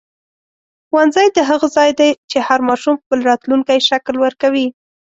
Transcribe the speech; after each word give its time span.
ښوونځی 0.87 1.27
د 1.33 1.39
هغه 1.49 1.67
ځای 1.75 1.91
دی 1.99 2.09
چې 2.31 2.37
هر 2.47 2.59
ماشوم 2.69 2.95
خپل 3.01 3.19
راتلونکی 3.29 3.79
شکل 3.89 4.15
ورکوي. 4.21 4.67